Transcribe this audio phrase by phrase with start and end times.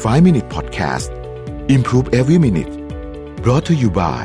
[0.00, 1.10] 5 Minute Podcast
[1.68, 2.72] Improve Every Minute
[3.44, 4.24] brought to you by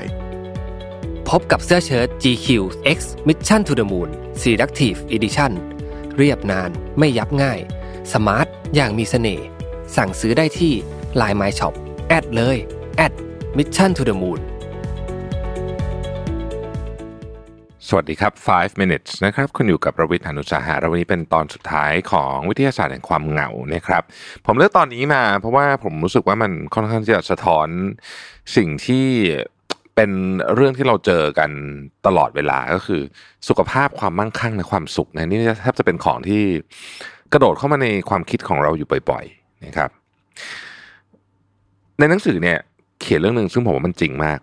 [1.29, 2.47] พบกับเสื้อเชิ้ต GQ
[2.97, 4.09] X Mission to the Moon
[4.41, 5.51] Selective Edition
[6.17, 6.69] เรียบนาน
[6.99, 7.59] ไม่ยับง่าย
[8.13, 9.45] สมาร์ท อย่างมีเสน่ห์
[9.95, 10.73] สั่งซื้อได้ที่
[11.19, 11.73] Line My Shop
[12.07, 12.57] แอดเลย
[12.97, 13.13] แอด
[13.57, 14.39] Mission to the Moon
[17.89, 24.03] สวัสดีครับ 5 minutes นะครับ คุณอยู่กับประวิทยานุสาหะวันนี้เป็นตอนสุดท้ายของวิทยาศาสตร์แห่งความเหงานะครับ
[24.45, 27.67] ผมเลือกตอนนี้มาเพราะว่าผมรู้สึกว่ามันค่อนข้างจะสะท้อน
[28.55, 29.05] สิ่งที่
[29.95, 30.11] เป็น
[30.53, 31.49] เรื่องที่เราเจอกัน
[32.05, 33.01] ตลอดเวลาก็คือ
[33.47, 36.41] สุขภาพความมั่งคั่งและความสุขนะนี่แทบจะเป็นของที่
[37.33, 39.89] กระโดดเข้ามาในความคิดของเราอยู่บ่อยๆนะครับ
[41.99, 42.59] ในหนังสือเนี่ย
[43.01, 44.39] เขียนเรื่องหนึ่งซึ่งผมว่ามันจริงมาก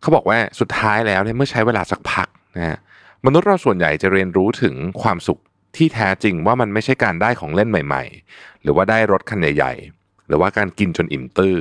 [0.00, 2.78] เขาบอกว่าสุดท้ายแล้วเนี่ยเมื่อใช้เวลาสักพักนะฮะ
[3.26, 5.40] มนุษย์เราส่วนใหญ่จะเรียนรู้ถึงความสุข
[5.76, 8.04] ที่แท้จริงว่ามันไม่ใช่การได้ของเล่นใหม่
[8.34, 11.56] ๆ หรือว่าได้รถคันใหญ่ๆ หรือว่าการกินจนอิ่มตื้อ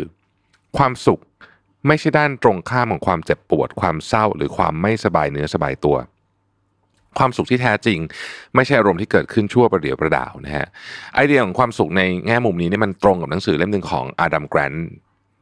[0.77, 1.21] ความสุข
[1.87, 5.98] ไม่ใช่ด้านตรงข้ามของความเจ็บปวด ความเศร้า หรือความไม่สบายเนื้อสบายตัว
[7.18, 7.99] ความสุขที่แท้จริง
[8.55, 10.68] ไม่ใช่อารมณ์ที่เกิดขึ้นชั่วประเดี๋ยวประดาวนะฮะ
[11.15, 14.90] ไอเดียของความสุขในแง่มุมนี้เนี่ยมันตรงกับหนังสือเล่มหนึ่งของอดัมแกรนท์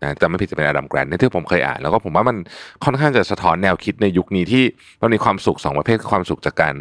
[0.01, 2.37] นะจำไม่ผิดจะเป็นอดัมแกรนท์ที่ผมเคยอ่านแล้วก็ผมว่ามัน
[2.83, 4.63] ค่อนข้างจะสะท้อนแนวคิดในยุคนี้ที่
[5.01, 6.75] มันมีความสุขสองประเภทคือความสุขจากการ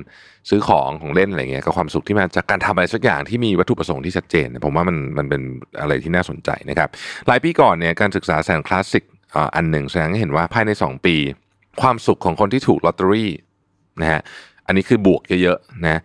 [0.51, 5.43] ซื้อของของเล่นอะไรเงี้ยกับความสุขที่มาจากการทำอะไรสักอย่างที่มีวัตถุประสงค์ที่ชัดเจน ผมว่ามันมันเป็น
[5.81, 6.89] อะไรที่น่าสนใจนะครับ
[7.29, 9.05] หลายปีก่อนเนี่ยการศึกษาแสนคลาสสิก
[9.57, 11.17] อันหนึ่งแสดงให้เห็นว่าภายใน 2 ปี
[11.83, 13.31] ความสุขของคนที่ถูกลอตเตอรี่
[14.01, 14.21] นะฮะ
[14.67, 16.01] อันนี้คือบวกเยอะๆนะ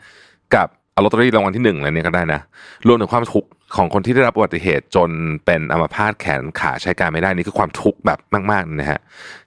[0.55, 2.41] กับ เอาลอตเตอรี่รางวัลที่หนึ่งอะไรเนี่ยก็ได้นะ
[2.87, 5.09] รวมถึงความทุกข์ของคนที่ได้รับอุบัติเหตุจน
[5.45, 8.19] เป็นอัมพาตแขนขาใช้การไม่ได้นี่คือความทุกข์แบบ
[8.51, 8.99] มากๆนะฮะ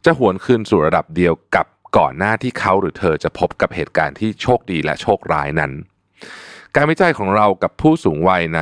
[0.04, 1.66] จะหวนคืนสู่ระดับเดียวกับ
[1.98, 5.72] ก่อนหน้าที่เขาหรือเธอจะพบกับเหตุการณ์ที่โชคดีและโชคร้ายนั้น
[6.74, 8.60] การวิจัยของเรากับผู้สูงวัยใน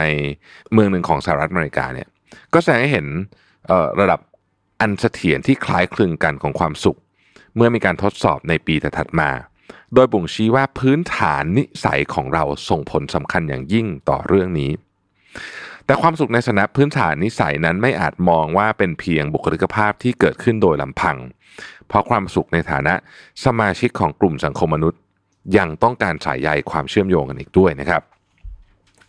[0.73, 2.09] เมืองหนึ่งของสหรัฐอเมริกาเนี่ย
[2.55, 3.07] ก็แสดงให้เห็น
[4.01, 4.21] ระดับ
[4.81, 6.99] อันเสถียรที่คล้ายคลึงกันของความสุข
[7.57, 9.31] เมื่อมีการทดสอบในปีถัดมา
[9.95, 14.71] โดยบ่งชี้ว่าพื้นฐานนิสัยของเราส่งผลสำคัญอย่างยิ่งต่อเรื่องนี้
[15.87, 21.17] แต่ความสุขในสนะพื้นฐานนิสัยนั้นไม่อาจมองว่าเป็นเพียงบุคลิกภาพที่เกิดขึ้นโดยลำพัง
[21.89, 22.95] เพราะความสุขในฐานะ
[23.45, 25.01] สมาชิกของกลุ่มสังคมมนุษย์
[25.59, 28.03] ยังต้องการสายใยความเชื่อมโยงกันอีกด้วยนะครับ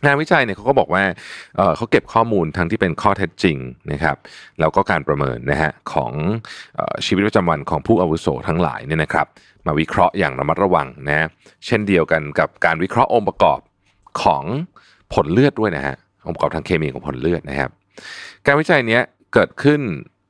[0.05, 1.03] งานวิจัยเนี่ยเขาก็บอกว่า
[1.75, 3.57] เขาเก็บข้อมูลทั้งที่เป็นข้อเท็จจริง
[3.91, 4.17] นะครับ
[4.59, 6.11] แล้วก็การประเมินนะฮะของ
[7.05, 9.27] ชีวิตประจำวันของผู้อาวุโสทั้งหลายเนี่ยนะครับ
[9.65, 11.27] มาวิเคราะห์อย่างระมัดระวังนะ
[11.65, 13.59] เช่นเดียวกันกับการวิเคราะห์องค์ประกอบ
[14.23, 14.43] ของ
[15.13, 15.95] ผลเลือดด้วยนะฮะ
[16.27, 17.69] องค์ประกอบทางเคมีของผลเลือดนะครับ
[18.45, 19.01] การวิจัยเนี้ย
[19.33, 19.81] เกิดขึ้น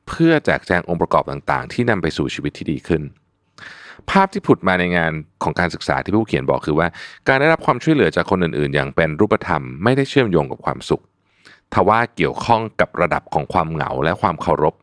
[0.10, 3.02] เพื่อแจกแจงองค์ประกอบต่างๆ ที่นำไปสู่ชีวิตที่ดีขึ้น
[4.12, 5.12] ภาพที่ผุดมาในงาน
[5.44, 6.88] ของการศึกษาที่ผู้เขียนบอกคือว่า
[7.28, 11.02] การได้รับความช่วยเหลือจากคนอื่นๆ อย่างเป็นรูปธรรมไม่ได้เชื่อมโยงกับความสุข
[11.74, 14.76] ทว่าเกี่ยวข้องกับระดับของความเหงาและความเคารพ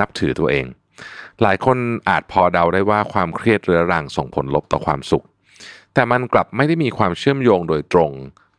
[0.00, 0.66] นับถือตัวเอง
[1.42, 1.76] หลายคน
[2.08, 5.24] อาจพอเดาได้ว่าความเครียดเรื้อรังส่งผลลบต่อความสุข
[5.94, 8.10] แต่มันกลับไม่ได้มีความเชื่อมโยงโดยตรง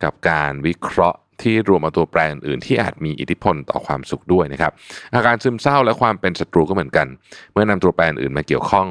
[0.03, 4.71] กับการวิเคราะห์ที่รวมเอาตัวแปรอื่นๆที่อาจมีอิทธิพลต่อความสุขด้วยนะครับ
[5.15, 7.07] อาการซึมเศร้าและความเป็นศัตรูก็เหมือนกัน
[7.53, 8.87] เมื่อนำตัวแปรอื่นมาเกี่ยวข้อง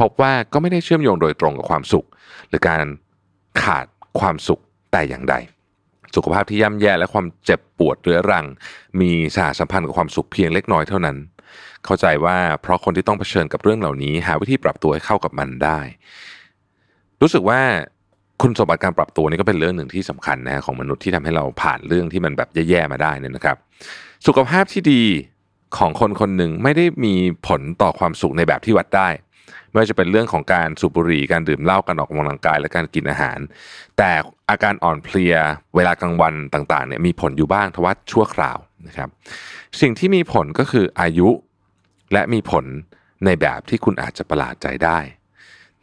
[0.00, 2.06] พบว่าก็ไม่ได้เชื่อมโยงโดยตรงกับความสุข
[2.48, 2.84] หรือการ
[3.62, 3.86] ขาด
[4.20, 4.60] ความสุข
[4.92, 5.34] แต่อย่างใด
[6.14, 8.46] สุขภาพที่ย่ำแย่และความเจ็บปวดเรื้อรัง
[9.00, 11.16] มีสหสัมพันธ์กับความสุขเพียงเล็กน้อยเท่านั้น
[11.84, 15.78] เข้าใจว่าเพราะคนที่ต้องเผชิญกับเรื่องเหล่านี้ หาวิธีปรับตัวให้เข้ากับมันได้
[17.20, 17.60] รู้สึกว่า
[18.42, 23.56] คุณสมบัติการปรับตัวนี่ก็เป็นเรื่องหนึ่งที่สำคัญนะของมนุษย์ที่ทำให้เราผ่านเรื่องที่มันแบบแย่ๆมาได้นี่นะครับ
[24.26, 25.02] สุขภาพที่ดี
[25.78, 27.14] ของคนคนหนึ่งไม่ได้มี
[27.46, 29.08] ผลต่อความสุขในแบบที่วัดได้
[29.70, 33.38] ไม่ว่าจะเป็นเรื่องของการสูบบุหรี่การดื่มเหล้าการออกกำลังกายและการกินอาหาร
[33.98, 34.10] แต่
[34.50, 35.34] อาการอ่อนเพลีย
[35.74, 39.08] เวลากลางวันต่างๆเนี่ยมีผลอยู่บ้างทว่าชั่วคราวนะครับ
[39.80, 41.28] สิ่งที่มีผลก็คืออายุ
[42.12, 42.64] และมีผล
[43.24, 44.98] ในแบบที่คุณอาจจะประหลาดใจได้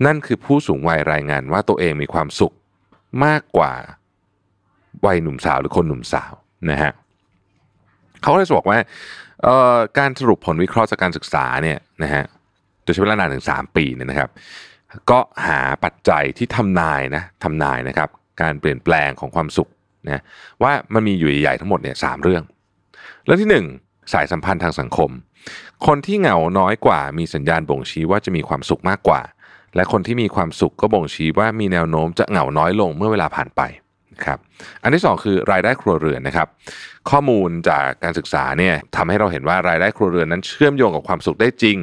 [0.05, 2.53] นั่นคือผู้สูงวัยรายงานว่าตัวเองมีความสุข
[3.25, 3.73] มากกว่า
[5.05, 6.33] วัยหนุ่มสาวหรือคนหนุ่มสาว
[6.71, 6.91] นะฮะ
[8.21, 8.77] เขาเลยบอกว่า
[9.99, 12.23] การสรุปผลวิเคราะห์จากการศึกษาเนี่ยนะฮะ
[12.89, 14.29] ดยใช้เวลานานถึง 3 ปีเนี่ยนะครับ
[15.11, 18.09] ก็หาปัจจัยที่ทำนายนะทำนายนะครับ
[18.41, 19.69] การเปลี่ยนแปลงของความสุข
[20.07, 20.21] นะ
[20.63, 22.43] ว่ามันมีอยู่ใหญ่ๆทั้งหมดเนี่ยสเรื่อง
[23.25, 23.49] เรื่องที่
[23.83, 25.09] 1 สายสัมพันธ์ทางสังคม
[25.85, 29.21] คนที่เหงาน้อยกว่า มีสัญญาณบ่งชี้ว่าจะมีความสุขมากกว่า
[29.75, 33.61] และคนที่มีความสุขก็บ่งชี้ว่ามีแนวโน้มจะเหงาน้อยลงเมื่อเวลาผ่านไป
[34.25, 34.39] ครับ
[34.83, 36.47] อันที่ 2 คือรายได้ครัวเรือนนะครับ
[37.09, 41.77] ข้อมูลจากการศึกษาเนี่ยทำให้เราเห็นว่ารายได้ครัวเรือนนั้นเชื่อมโยงกับความสุขได้จริง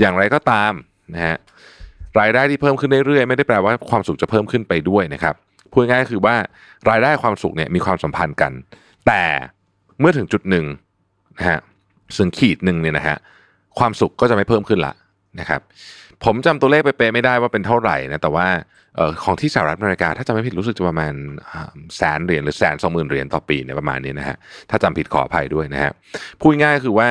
[0.00, 0.72] อย่างไรก็ตาม
[1.14, 1.36] นะฮะ
[2.20, 5.34] รายได้ที่เพิ่มขึ้นเรื่อยๆไม่ได้แปลว่าความสุขจะเพิ่มขึ้นไปด้วยนะครับ
[5.72, 6.36] พูดง่ายคือว่า
[6.90, 8.52] รายได้ความสุขเนี่ยมีความสัมพันธ์กัน
[9.06, 9.22] แต่
[10.00, 10.64] เมื่อถึงจุดหนึ่ง
[11.38, 11.60] นะฮะ
[12.16, 13.16] ซึ่งขีดหนึ่งเนี่ยนะฮะ
[13.78, 14.92] ความสุขก็จะไม่เพิ่มขึ้นละ
[15.40, 15.60] นะครับ
[16.24, 18.46] ผมจำตัวเลขไปเป๊ะไม่ได้ว่าเป็นเท่าไหร่นะแต่ว่า
[18.98, 21.14] ออของที่สหรัฐอเมริกาถ้าจำไม่ผิดรู้สึกจะประมาณ
[21.96, 24.36] แสนเหรียญหรือแสนสองหมื่นเหรียญต่อปีเนี่ยประมาณนี้นะฮะ
[24.70, 25.92] ถ้าจำผิดขออภัยด้วยนะฮะ
[26.40, 27.10] พูดง่ายคือว่า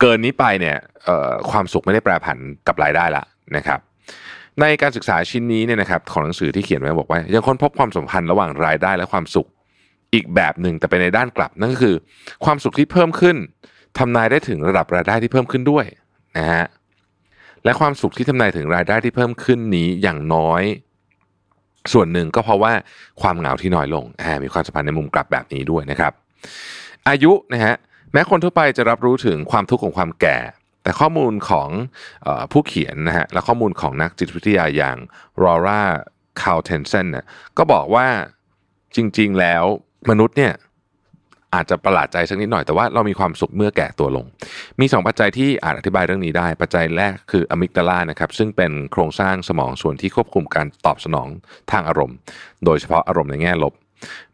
[0.00, 0.76] เกินนี้ไปเนี่ย
[1.50, 3.24] ความสุขไม่ได้แปรผันกับรายได้ละ
[3.56, 3.80] นะครับ
[4.60, 9.48] ในการศึกษาชิ้นนี้เนี่ยนะครับของหนังสือที่เขียนไว้บอกว่า ยังค้นพบความสัมพันธ์ระหว่างรายได้และความสุข
[10.14, 11.94] อีกแบบหนึ่งแต่เป็นในด้านกลับนั่นก็คือ
[12.44, 13.36] ความสุขที่เพิ่มขึ้น
[13.98, 15.84] ทำนายได้ถึงระดับรายได้ที่เพิ่มขึ้นด้วย
[16.38, 16.64] นะฮะ
[17.64, 20.62] และความสุขที่ทำนายถึงรายได้ที่เพิ่มขึ้นนี้อย่างน้อย
[21.92, 22.72] ส่วนหนึ่งก็เพราะว่า
[23.22, 24.04] ความเหงาที่น้อยลง
[24.44, 26.12] มีความสัมพันธ์ในมุมกลับแบบนี้ด้วยนะครับ
[27.08, 27.74] อายุนะฮะ
[28.12, 30.38] แม้คนทั่วไปจะรับรู้ถึงความทุกข์ของความแก่
[30.82, 31.68] แต่ข้อมูลของ
[32.26, 34.96] อผู้เขียนนะฮะและข้อมูลของนักจิตวิทยาอย่าง
[35.42, 35.82] ลอร่า
[36.42, 37.26] คาร์สเทนเซนเนี่ย
[37.58, 38.06] ก็บอกว่า
[38.96, 39.64] จริง ๆ แล้ว
[40.10, 40.54] มนุษย์เนี่ย
[41.54, 44.26] อาจจะประหลาดใจสักนิดหน่อยแต่ว่าเรามีความสุขเมื่อแก่ตัวลง
[44.80, 51.28] มี 2 ปัจจัยที่อาจอธิบายเรื่องนี้ได้ ปัจจัยแรกคืออะมิกดาลานะครับซึ่งเป็นโครงสร้างสมองส่วนที่ควบคุมการตอบสนอง
[51.72, 52.16] ทางอารมณ์
[52.64, 53.74] โดยเฉพาะอารมณ์ในแง่ลบ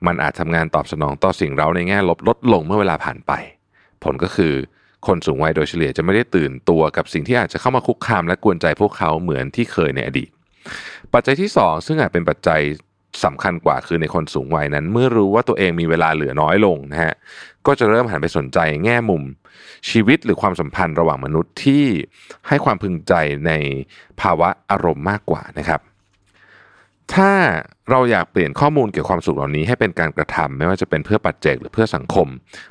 [0.06, 3.32] มันอาจทำงานตอบสนองต่อสิ่งเร้าในแง่ลบลดลงเมื่อเวลาผ่านไป
[4.06, 4.54] ผลก็คือ
[5.06, 10.30] คนสูงวัยโดยเฉลี่ยจะไม่ได้ตื่นตัวกับสิ่งที่อาจจะเข้ามาคุกคามและกวนใจพวกเขาเหมือนที่เคยในอดีต
[11.12, 12.60] ปัจจัยที่ 2 ซึ่งอาจเป็นปัจจัย
[13.24, 17.14] สำคัญกว่าคือในคนสูงวัยนั้น เมื่อรู้ว่าตัวเองมีเวลาเหลือน้อยลงนะฮะ
[17.66, 19.22] ก็จะเริ่มหันไปสนใจแง่มุม
[19.90, 21.84] ชีวิตหรือความสัมพันธ์ระหว่างมนุษย์ที่
[22.48, 23.12] ให้ความพึงใจ
[23.46, 23.52] ใน
[24.20, 25.80] ภาวะอารมณ์มากกว่านะครับ
[27.14, 27.30] ถ้า
[27.90, 32.28] เราอยากเปลี่ยนข้อมูลเกี่ยวกับความสุขเหล่านี้ให้เป็นการกระทำไม่ว่าจะเป็นเพื่อปัจเจกหรือเพื่อสังคม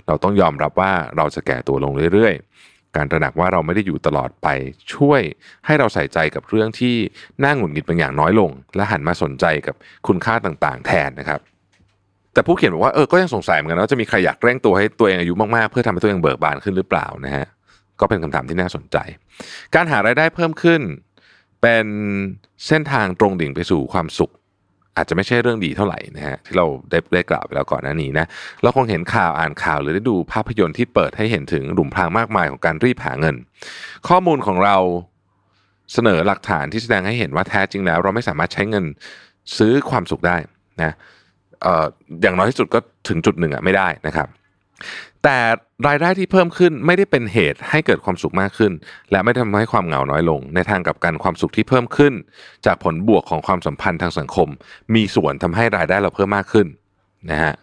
[0.08, 4.48] เราต้องยอมรับว่าเราจะแก่ตัวลงเรื่อยๆ การตระหนักว่าเราไม่ได้อยู่ตลอดไป
[4.94, 5.22] ช่วย
[5.66, 6.96] ให้เราใส่ใจกับเรื่องที่
[7.44, 9.76] น่าหงุดหงิดบางอย่างน้อยลง และหันมาสนใจกับ
[10.08, 11.40] คุณค่าต่างๆ แทนนะครับ
[12.34, 17.46] แต่ผู้เขียนบอกว่าเออก็ยังสงสัยเหมือนกันว่าจะมีใครอยากเร่งตัวให้ตัวเองอายุมากๆเพื่อทำให้ตัวเองเบิกบานขึ้นหรือเปล่านะฮะ
[18.00, 18.98] ก็เป็นคำถามที่น่าสนใจ
[19.76, 20.82] การหารายได้เพิ่มขึ้น
[21.66, 21.88] เป็น
[22.68, 24.32] เส้นทางตรงดิ่งไปสู่ความสุข
[24.98, 28.26] อาจจะไม่ใช่เรื่องดีเท่าไหร่นะฮะที่เราได้ได้กล่าวไปแล้วก่อนหน้านี้นะ
[28.62, 33.36] เราคงเห็นข่าวอ่านข่าวหรือได้ดูภาพยนตร์ที่เปิดให้เห็นถึงหลุมพรางมากมายของการรีบหาเงิน
[34.08, 34.78] ข้อมูลของเรา
[35.94, 38.86] เสนอหลักฐานที่แสดงให้เห็นว่าแท้จริงแล้ว เราไม่สามารถใช้เงิน
[39.58, 40.38] ซื้อความสุขได้
[40.84, 40.92] นะ
[41.62, 41.86] เอ่อ
[42.22, 44.28] อย่างน้อยที่สุดก็ถึงจุดหนึ่งอะไม่ได้นะครับ
[45.26, 45.40] แต่
[45.88, 48.72] รายได้ที่เพิ่มขึ้นไม่ได้เป็นเหตุให้เกิดความสุขมากขึ้น
[49.12, 52.14] และไม่ได้ทำให้ความเหงาน้อยลง ในทางกลับกันความสุขที่เพิ่มขึ้น
[52.66, 54.50] จากผลบวกของความสัมพันธ์ทางสังคม
[54.96, 56.68] มีส่วนทำให้รายได้เราเพิ่มมากขึ้น
[57.32, 57.54] นะฮะ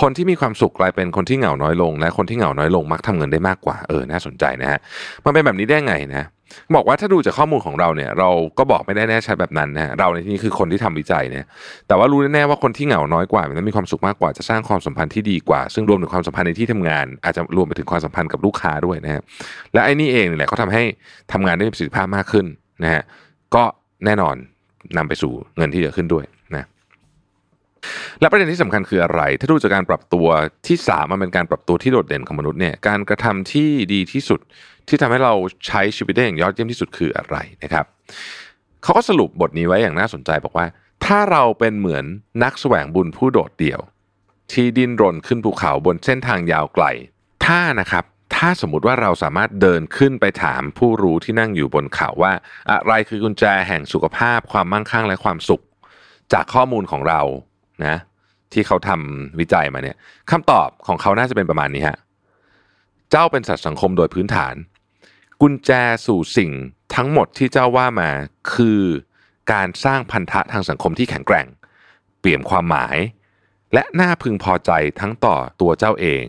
[0.00, 4.78] คนที่มีความสุขกลายเป็นคนที่เหงาน้อยลง และคนที่เหงาน้อยลงมักทำเงินได้มากกว่าเออน่าสนใจนะฮะ
[5.24, 6.24] มันเป็นแบบนี้ได้ไงนะ
[6.74, 11.44] บอกว่าถ้าดูจากข้อมูลของเราเนี่ย เราก็บอกไม่ได้แน่ชัดแบบนั้นนะฮะเราในที่นี้คือคนที่ทำวิจัยเนี่ย
[11.88, 19.22] แต่ว่ารู้แน่ๆว่าคนที่เหงาน้อยกว่ามันมีความสุขมากกว่าจะสร้างความสัมพันธ์ที่ดีกว่า ซึ่งรวมถึงความสัมพันธ์ในที่ทำงาน อาจจะรวมไปถึงความสัมพันธ์กับลูกค้าด้วยนะฮะ
[19.72, 20.82] และไอ้นี่เองนี่แหละเขาทำให้
[21.32, 22.46] ทำงานได้มีประสิทธิภาพมากขึ้น
[22.82, 23.02] นะฮะ
[23.54, 23.64] ก็
[24.04, 24.36] แน่นอน
[24.96, 26.24] นำไปสู่เงินที่เยอะขึ้นด้วย
[26.54, 26.66] นะ
[28.20, 30.26] และประเด็นที่สำคัญคืออะไร ถ้าดูจากการปรับตัว
[30.66, 34.40] ที่สามมันเป็นการปรับตัวที่โดดเด่นของมนุษย์เนี่ยการกระทำที่ดีที่สุด
[34.88, 35.34] ที่ทำให้เรา
[35.66, 37.84] ใช้ชีวิตได้อย่างยอดเยี่ยมที่สุดคืออะไรนะครับ
[38.82, 40.66] เขาก็สรุปบทนี้ไว้อย่างน่าสนใจบอกว่า
[41.04, 42.04] ถ้าเราเป็นเหมือน
[42.42, 43.80] นักแสวงบุญผู้โดดเดี่ยว
[44.52, 46.84] ที่ดิ้นรนขึ้นภูเขาบนเส้นทางยาวไกล
[47.46, 48.04] ถ้านะครับ
[48.36, 52.32] ถ้าสมมุติว่าเราสามารถเดินขึ้นไปถามผู้รู้ที่นั่งอยู่บนเขาว่า
[52.70, 55.62] อะไรคือกุญแจแห่งสุขภาพความมั่งคั่งและความสุข
[56.32, 57.20] จากข้อมูลของเรา
[57.84, 57.96] นะ
[58.52, 59.96] ที่เขาทำวิจัยมาเนี่ย
[60.30, 61.98] คำตอบของเขาน่าจะเป็นประมาณนี้ฮะ
[63.10, 64.54] เจ้าเป็นสัตว์สังคมโดยพื้นฐาน
[65.40, 65.70] กุญแจ
[66.06, 66.50] สู่สิ่ง
[66.94, 68.10] ทั้งหมดที่เจ้าว่ามา
[68.54, 68.82] คือ
[69.52, 71.46] การสร้างพันธะทางสังคมที่แข็งแกร่ง
[72.20, 72.96] เปลี่ยมความหมาย
[73.74, 76.24] และน่าพึงพอใจทั้งต่อตัวเจ้าเอง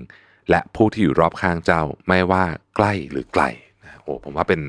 [0.50, 3.44] และผู้ที่อยู่รอบข้างเจ้าไม่ว่าใกล้หรือไกล
[3.84, 4.62] นะโอ้ผมว่าเป็น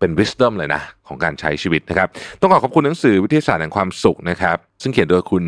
[0.00, 2.08] เป็น wisdom เลยนะของการใช้ชีวิตนะครับ
[2.40, 5.44] ต้องขอขอบคุณหนังสือวิทยาศาสตร์แห่งความสุขนะครับ ซึ่งเขียนโดยคุณ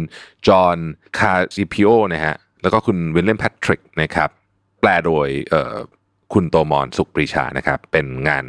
[0.48, 0.78] จอห์น
[1.18, 4.30] คาซิพิโอนะฮะแล้วก็คุณวิลเลมแพทริกนะครับ
[4.80, 5.28] แปลโดย
[6.32, 8.44] คุณโตมอนสุขปรีชานะครับ เป็นงาน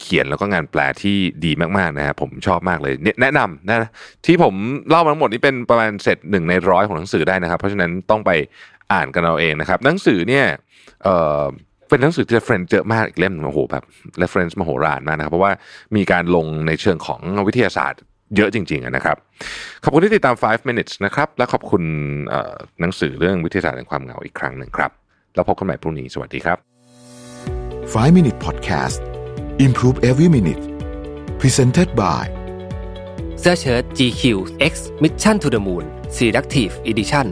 [0.00, 3.88] เขียนแล้วก็งานแปลที่ดีมากๆนะครับผมชอบมากเลยเนี่ยแนะนำนะ
[4.26, 4.54] ที่ผม
[4.90, 8.30] เล่ามาทั้งหมดนี้เป็นประมาณเสร็จหนึ่งในร้อยของหนังสือได้นะครับ เพราะฉะนั้นต้องไป
[8.92, 10.46] อ่านกันเอาเองนะครับ หนังสือเนี่ย
[11.04, 11.44] เอ่อ
[11.94, 13.84] เป็นหนังสือที่ reference เยอะมากอีกเล่มหนึ่งโอ้โหแบบ
[14.22, 15.52] reference มโหฬารมากนะครับ เพราะว่า
[15.96, 18.00] มีการลงในเชิงของวิทยาศาสตร์
[18.36, 19.16] เยอะจริงๆอะนะครับ
[19.82, 21.82] ขอบคุณที่ติดตาม 5 minutes นะครับ และขอบคุณ
[22.28, 24.90] เอ่อหนังสือเรื่องวิทยาศาสตร์แห่งความเหงาอีกครั้งหนึ่งครับ
[25.34, 26.58] แล้วพบกันใหม่พรุ่งนี้ สวัสดีครับ
[27.92, 29.00] 5 Minute Podcast
[29.66, 30.62] Improve Every Minute
[31.40, 32.24] Presented by
[33.40, 34.22] เสื้อเชิ้ต GQ
[34.72, 35.84] X Mission to the Moon
[36.16, 37.26] Selective Edition